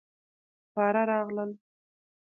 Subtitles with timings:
[0.65, 1.51] سپاره راغلل.